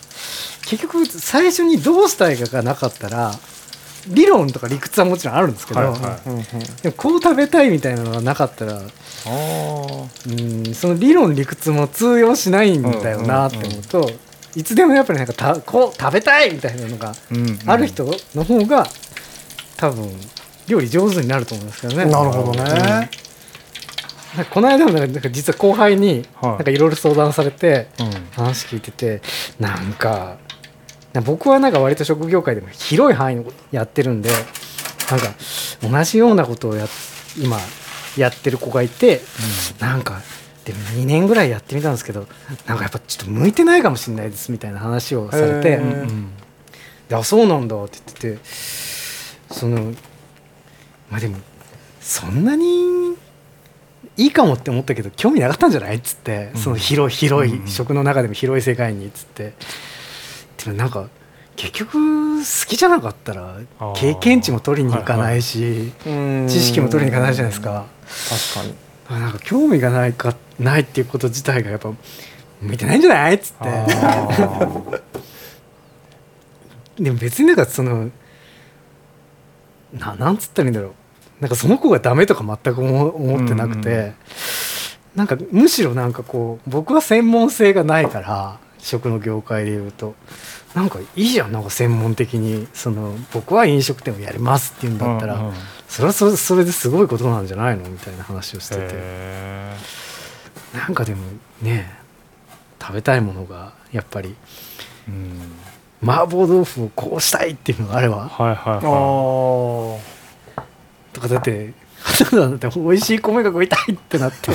[0.67, 3.33] 結局最初にどうしたいかがなかったら
[4.09, 6.29] 理論とか理屈はもちろんあるんですけど、はいはい。
[6.31, 6.43] うんうん。
[6.83, 8.89] でもこう食べたいみたいなのがなかったらうん
[10.75, 14.11] その理論理屈も通用しないんだよなって思うと、
[14.57, 18.87] いつでもやっぱりなんかたこう食べたいみたいなのがうんある人の方が
[19.77, 20.11] 多分
[20.67, 22.07] 料理上手になると思うんですけどね。
[22.07, 23.03] なるほどね、なん。
[23.05, 23.11] か
[24.51, 26.51] この間もなんか実は後輩にはい。
[26.53, 28.11] なんかいろいろ相談されてうん。
[28.33, 29.23] 話聞いてて
[29.59, 30.37] なんか
[31.25, 34.31] 僕はなんか割と食業界でも広い範囲のやってるんで
[35.11, 35.33] なんか
[35.83, 36.87] 同じようなことをや
[37.37, 37.59] 今
[38.17, 39.21] やってる子がいて
[39.81, 40.21] なんか
[40.65, 42.29] でも2年ぐらいやってみたんですけど
[42.67, 45.81] なんかやっぱちょっと向いてないかもしれないですみたいな話をされて
[47.13, 48.45] あそうなんだって言ってて
[49.53, 49.93] その
[51.11, 51.39] まあでも
[52.01, 53.17] そんなに
[54.21, 56.61] いいかもって思ったけど興味なかったんじゃないっつって、うん。
[56.61, 57.67] その広い広い、うん。
[57.67, 59.55] 食の中でも広い世界にっつって。
[60.63, 61.09] でもなんか
[61.57, 63.57] 結局好きじゃなかったら
[63.97, 67.87] 経験値も取りに行かないし、うん知識も取りに行かないじゃないですか。
[68.55, 68.75] 確かに。
[69.09, 71.91] あなんか興味がないかないっていうこと自体がやっぱ
[72.61, 73.65] 向いてないんじゃないっつって。
[77.03, 78.11] でも別になんかその
[79.95, 80.93] ななんつったらいいんだろう
[81.41, 84.15] なんかその子がダメとか全く思思ってなくて、うんうん
[85.15, 90.15] なんかむしろなんかこう僕は専門性がないから食の業界でいうと。
[90.75, 95.55] なんかいいじゃんなんか専門的にその僕は飲食店をやりますっていうんだったら、うんうん。
[95.89, 98.83] それはそれそれですごいことなんじゃないのみたいな話をしてて。
[98.85, 99.77] へ
[100.75, 101.25] なんかでも
[101.61, 101.93] ね
[102.81, 104.35] 食べたいものがやっぱりー
[105.09, 106.09] うん。
[106.09, 108.29] 麻婆豆腐をこうしたいっていうのがあれば。
[108.29, 110.20] はいはいはあ
[111.13, 114.53] とかだって花田だって美味しい米が食いたいってなって。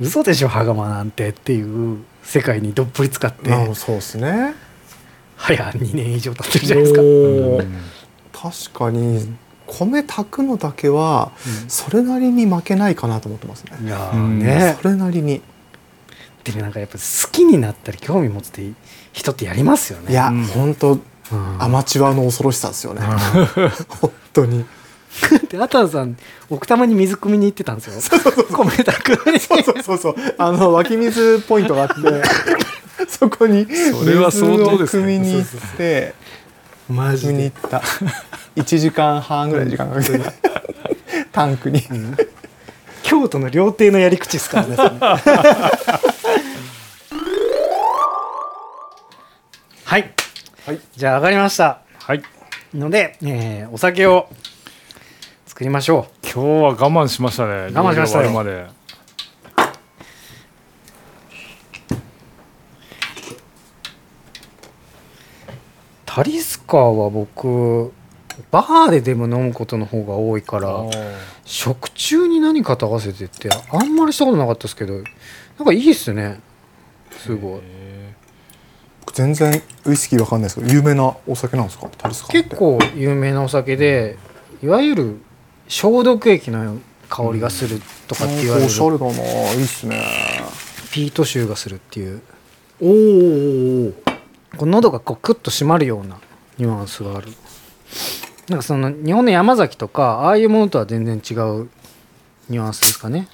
[0.00, 3.74] 嘘でしょ羽釜なんてっていう世界にどっぷり使って。
[3.74, 4.54] そうですね。
[5.36, 6.94] 早2年以上経ってるじゃないです
[8.32, 8.70] か。
[8.72, 11.32] 確かに米炊くのだけは
[11.68, 13.72] それなりに負けないかなと思ってますね。
[13.82, 14.76] いやね。
[14.80, 15.42] それなりに。
[16.44, 18.70] でもなんかやっぱ好きになったり興味持つって
[19.14, 20.12] 人ってやりますよね。
[20.12, 21.62] いやうん本当うん。
[21.62, 23.00] アマチュアの恐ろしさですよね。
[24.00, 24.64] 本当に
[25.48, 26.16] であたさん
[26.50, 28.20] 奥多摩に水汲みに行ってたんですよ。
[28.52, 29.40] 米炊くのに。
[29.40, 30.14] そうそうそうそう。
[30.38, 31.94] あの湧き水ポイントがあって
[33.08, 35.04] そこに水をそれは相当ですね。
[35.04, 35.46] 汲みに行っ
[35.76, 36.14] て
[36.88, 37.82] マジに行った。
[38.56, 40.20] 1時間半ぐらい時間かけて
[41.32, 41.82] タンクに。
[43.02, 44.76] 京都の料亭のやり口ですからね。
[49.84, 50.12] はい、
[50.66, 50.80] はい。
[50.96, 51.80] じゃあ上がりました。
[51.98, 52.22] はい。
[52.74, 54.28] ので、えーお酒を
[55.54, 57.52] 作りましょ今日は我慢しましたね。
[57.52, 58.50] 我慢しましたまで。
[58.50, 58.68] う
[66.04, 67.92] タリスカーは僕
[68.50, 70.90] バーででも飲むことの方が多いから
[71.44, 75.04] 食中に何かと合わせてってあんまりしたことなかったですけどなん
[75.66, 76.40] かいいっすね。
[77.12, 77.60] すごい。
[77.62, 78.12] へ
[79.12, 81.88] 全然ウイスキーわかんないですけど有名なお酒なんですか？
[81.96, 82.42] タリスカって。
[82.42, 84.18] 結構有名なお酒で
[84.60, 85.16] いわゆる
[85.68, 90.02] 消毒液の香りがするとかって言われるおしゃれだないいっすね
[90.92, 92.22] ピート臭がするっていう
[92.80, 93.92] おー
[94.56, 96.18] こう喉がこうクッと締まるような
[96.58, 97.28] ニュアンスがある
[98.48, 101.68] なんかその日本の山崎とかああいうものとは全然違う
[102.48, 103.28] ニュアンスですかね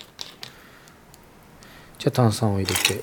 [1.98, 3.02] じゃあ炭酸を入れて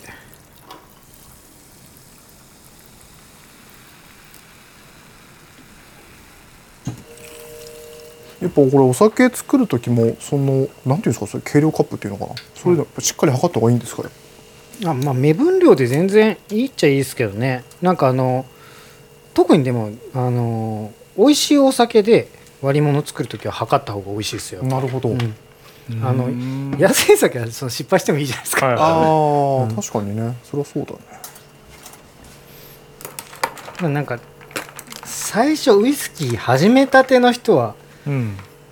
[8.42, 12.36] やっぱこれお酒作る時もそのなんていうんですかそれ計量カップっていうのかな？
[12.56, 14.04] それでしっかり測った方がいいんですか？
[14.04, 14.10] ね
[14.86, 17.64] あまあ目分量で全然いいっちゃいいですけどね。
[17.82, 18.46] なんかあの
[19.34, 22.28] 特にでもあの美味しいお酒で
[22.62, 25.36] 割り物作る時は測った方が美味しいですよ、なるほど、うん。
[26.04, 30.38] あのうん安い酒はその失敗してもいいじゃないですか、はいああ、うん確かにね。
[30.44, 31.00] そりゃそうだね。
[33.82, 34.20] まあなんか
[35.06, 37.87] 最初ウイスキー始めたての人はうん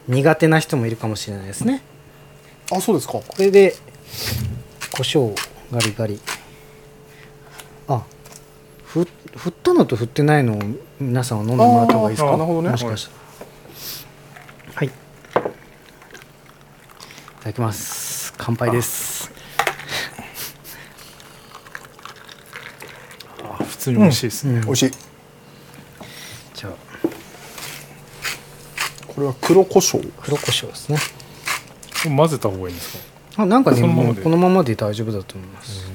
[0.08, 1.82] 苦手な人もいるかもしれないですね。
[2.72, 3.14] あそうですか。
[3.14, 3.76] これで
[4.92, 5.36] 胡椒
[5.72, 6.20] ガリガリ。
[7.88, 8.04] あ
[8.86, 10.62] ふ振ったのと振ってないのを
[11.00, 12.30] 皆さんは飲んでもらった方がいいですか？
[12.30, 12.70] あーなるほどね。
[12.70, 14.76] もしかしたら。
[14.76, 14.88] はい。
[14.88, 14.92] い
[17.42, 18.34] ただきます。
[18.38, 19.32] 乾杯です。
[23.44, 24.62] あ普通に美味しいですね、うん。
[24.62, 24.92] 美味しい
[26.54, 26.74] じゃあ
[29.08, 30.12] これは黒胡椒。
[30.22, 30.98] 黒胡椒ですね。
[32.16, 32.98] 混ぜた方がいいんです
[33.36, 33.44] か？
[33.44, 34.14] あなんかねそのままで。
[34.14, 35.88] もうこのままで大丈夫だと思います、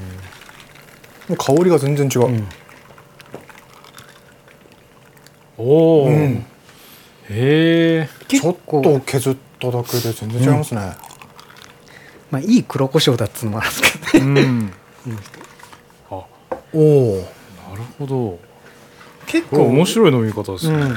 [1.39, 2.49] 香りが全然違う、うん。
[5.57, 6.15] おお、うん。
[6.15, 6.45] へ
[7.31, 10.81] えちょっと削っただけで全然違いますね、
[12.31, 14.43] まあいい黒胡椒だっつうのもあるんですけどね。
[14.43, 14.73] うん。
[16.11, 16.27] あ。
[16.73, 17.17] おお
[17.71, 18.39] なるほど。
[19.27, 20.97] 結これ面白い飲み方ですね、うんうん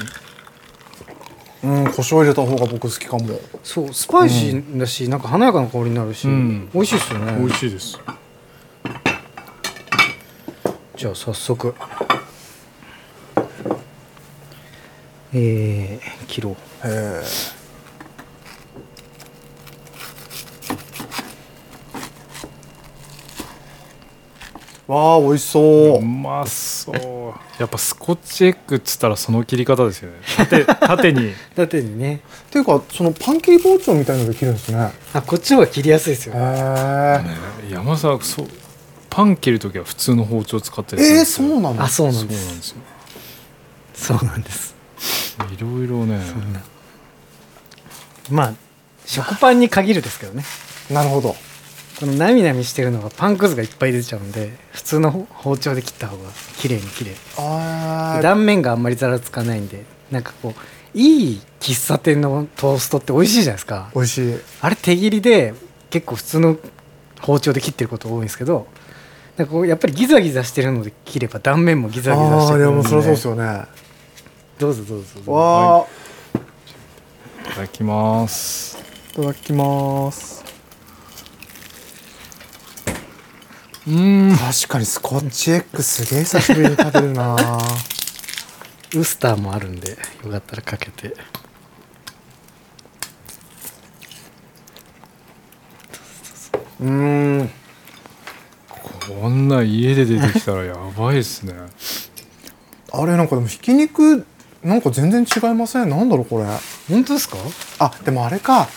[1.95, 3.39] 胡椒入れた方が僕好きかも。
[3.63, 6.69] そうスパイシーだし、なんか華やかな香りになるし、うん。
[6.73, 7.37] 美味しいですよね。
[7.37, 7.99] 美味しいです。
[10.95, 11.75] じゃあ早速。
[15.35, 16.53] えー、切ろう。
[16.53, 16.57] へ
[16.89, 17.23] え
[24.87, 25.97] わあ美味しそう。
[25.99, 27.22] うまそう
[27.63, 30.17] やっぱスコッチエッグっつったらその切り方ですよね。
[30.35, 31.33] 縦縦に。
[31.55, 32.15] 縦にね。
[32.15, 34.91] っていうかそのパン切り包丁みたいので切るんですね。
[35.13, 37.23] あこっちの方が切りやすいですよ、へ
[37.69, 38.47] え山さんそう
[39.09, 42.75] パン切る時は普通の包丁使ったりえー、するんそうなのあそうですよなんです。
[43.93, 44.75] そうなんですよ。
[45.39, 45.55] そうなんです。
[45.57, 46.19] いろいろね。
[48.29, 48.53] まあ
[49.05, 50.43] 食パンに限るですけどね。
[50.89, 51.37] なるほど
[51.99, 57.17] このなみなみしてるのがパンくずがいっぱい出ちゃうんで普通の包丁で切った方が綺麗に切れる。
[57.37, 58.21] あー。
[58.21, 63.91] 断面があんまりざらつかないんでなんかこういい喫茶店のトーストって美味しいじゃないですか。
[63.95, 64.35] 美味しい。
[64.61, 65.53] あれ手切りで
[65.89, 66.57] 結構普通の
[67.21, 68.67] 包丁で切ってること多いんですけど
[69.37, 73.65] なんかこうやっぱりギザギザしてるので切れば断面もギザギザしてああくるんででもそりゃそうですよね。
[74.59, 75.31] どうぞどうぞどうぞ。
[75.31, 75.87] わあ、
[77.49, 78.77] いただきます。
[79.13, 80.42] いただきます
[83.87, 84.35] うん。
[84.37, 87.35] 確かにスコッチエッグすげえ久しぶりに食べるな。
[88.95, 91.15] ウスターもあるんでよかったらかけて。
[96.79, 96.89] うー
[97.43, 97.49] ん。
[99.19, 101.53] こんな家で出てきたらやばいですね。
[102.93, 104.25] あれなんかでもひき肉
[104.63, 105.89] なんか全然違いません？
[105.89, 106.45] なんだろうこれ。
[106.89, 107.37] 本当ですか？
[107.79, 108.69] あでもあれか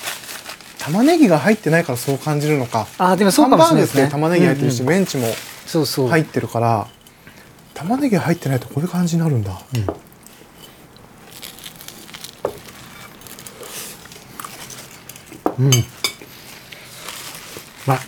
[0.86, 2.86] 玉ねぎが入ってないからそう感じるのか。
[2.98, 4.04] あでもそうかもしれないですね。
[4.04, 4.94] ね玉ねぎ入ってるし、うんうん。
[4.94, 5.24] メンチも
[6.08, 6.86] 入ってるから
[7.74, 9.60] 玉ねぎ入ってないとこういう感じになるんだ。
[15.58, 15.70] うん。
[17.84, 18.00] まあ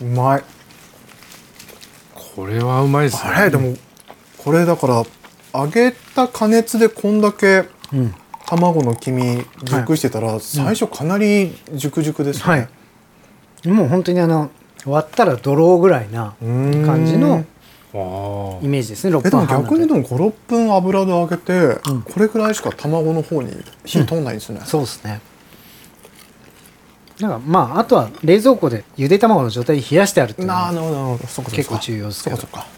[0.00, 0.44] うまい。
[2.14, 3.32] これはうまいですね。
[3.32, 3.76] あれでも
[4.38, 5.02] これだから
[5.52, 8.14] 揚げた加熱でこんだけうん
[8.46, 12.68] 卵の黄身熟してたら、最初かなり熟熟ですよはね、
[13.64, 13.68] い。
[13.68, 14.50] もう本当にあの
[14.84, 17.44] 割ったらドローぐらいな感じの
[17.94, 18.58] あ。
[18.60, 21.52] イメージですね6えでも分半逆にでもも56分油で揚げて、
[21.88, 22.02] うん。
[22.02, 23.52] これぐらいしか卵の方に
[23.84, 25.20] 火通んないんですね、そうですね。
[27.20, 31.28] なんかまああとは冷蔵庫でゆで卵の状態で冷やしてあるっていうのはなあなるほどなるほど。
[31.28, 31.56] そっかそっか。
[31.56, 32.36] 結構重要ですけど。
[32.36, 32.68] そっかそっか。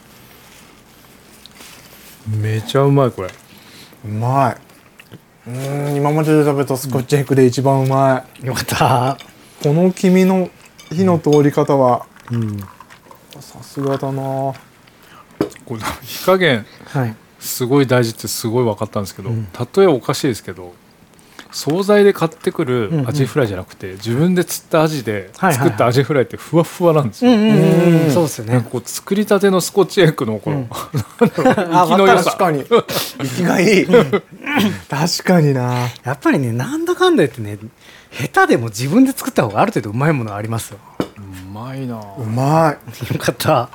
[2.37, 3.31] めちゃうまいこれ。
[4.05, 4.66] うまい
[5.47, 9.19] うーん今までで食べたスコッチエッグで一番うまい、よかった。
[9.63, 10.51] この黄身の
[10.91, 12.59] 火の通り方はうん
[13.41, 14.23] さすがだな。
[14.23, 14.55] こ
[15.75, 17.17] れ火加減はい。
[17.39, 19.49] すごい大事ってすごい分かったんですけど、うん。
[19.77, 20.75] 例えおかしいですけど
[21.57, 23.09] 惣菜で買ってくるうんうん。
[23.09, 28.67] アジフライじゃなくて、自分で釣ったアジで作ったアジフライってふわふわなんですよ、うんうんうんううんんそうですよね。
[28.71, 30.69] こう作りたてのスコッチエッグのこの、うん。
[31.19, 32.25] 生きの良さ。
[32.25, 32.65] 確かに。
[32.65, 33.87] 生きがいい。
[34.89, 35.89] 確かにな。
[36.05, 37.59] やっぱりねなんだかんだ言ってね
[38.13, 40.79] 下手でも自分で作った方がある程度うまいものありますよ。
[41.17, 41.97] うまいな。
[42.19, 42.77] うま
[43.11, 43.13] い。
[43.15, 43.71] よかった。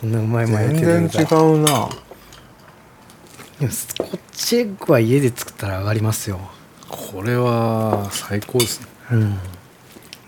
[0.00, 1.88] そんなうまいもんやって全然違ううな。
[3.58, 6.40] でもスコッチエッグは家で作ったら上がりますよ
[6.90, 8.86] これは最高ですね。
[9.12, 9.38] うん。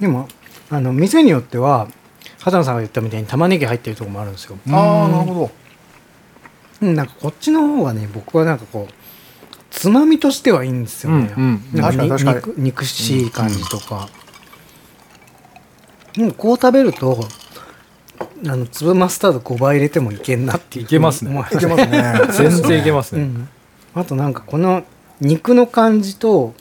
[0.01, 0.29] でも
[0.71, 1.89] あの店によっては
[2.39, 4.57] 畑野さんが言ったみたいに玉ねぎ入ってるところもあるんですよ。
[4.71, 5.51] ああなるほど。
[6.81, 8.95] うんなんかこっちの方がね僕はなんかこう
[9.71, 11.81] つまみとしてはいいんですよね、うんうん。
[11.81, 14.09] なんか肉肉しい感じとか、
[16.15, 17.21] でもこう食べると
[18.47, 21.31] あの粒マスタード5倍入れてもいけんなっていけますね。
[21.31, 22.15] 思いけますね。
[22.33, 23.49] 全然いけますね、うん、
[23.95, 24.85] あとなんかこの
[25.23, 26.53] 肉の感じと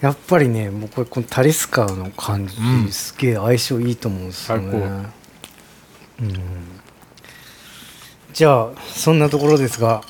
[0.00, 2.92] やっぱりね僕はこのタリスカーの感じ、うん。
[2.92, 5.06] すげえ相性いいと思うんですよね。
[6.20, 6.34] うん、
[8.32, 10.02] じゃあそんなところですが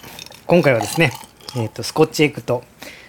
[0.46, 1.12] 今回はですね、
[1.56, 2.64] えー、とスコッチエッグと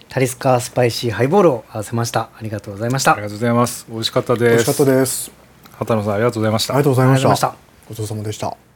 [0.09, 2.30] タリスカースパイシーハイボールを合わせました。
[2.38, 3.13] ありがとうございました。
[3.13, 3.86] ありがとうございます。
[3.89, 4.43] 美味しかったです。
[4.43, 5.32] 美味しかったです。
[5.73, 6.73] 畑野さんありがとうございました。
[6.73, 7.55] ありがとうございました。
[7.88, 8.68] ごちそうさまでした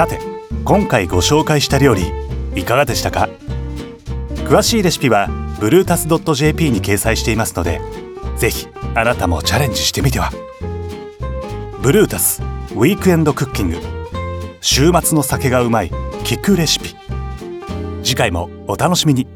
[0.00, 0.18] さて
[0.64, 2.10] 今回ご紹介した料理
[2.54, 3.28] いかがでしたか？
[4.48, 5.28] 詳しいレシピは
[5.60, 7.82] ブルータス .jp に掲載していますので
[8.38, 10.30] ぜひあなたもチャレンジしてみては。
[11.82, 13.76] ブルータスウィークエンドクッキング。
[14.62, 15.90] 週末の酒がうまい
[16.24, 16.96] 聞くレシピ。
[18.02, 19.26] 次回もお楽しみに。